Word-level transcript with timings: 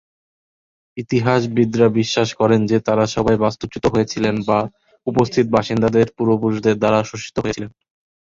ইতিহাসবিদরা 0.97 1.87
বিশ্বাস 1.99 2.29
করেন 2.39 2.61
যে 2.65 2.77
তারা 2.87 3.05
সবাই 3.15 3.35
বাস্তুচ্যুত 3.37 3.85
হয়েছিলেন 3.87 4.35
বা 4.47 4.59
উপস্থিত 5.07 5.45
বাসিন্দাদের 5.55 6.07
পূর্বপুরুষদের 6.17 6.75
দ্বারা 6.81 6.99
শোষিত 7.03 7.35
হয়েছিলেন। 7.39 7.71